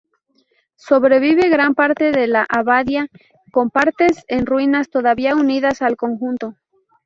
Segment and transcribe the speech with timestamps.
[0.79, 3.05] Sobrevive gran parte de la abadía,
[3.51, 6.55] con partes en ruinas todavía unidas al conjunto.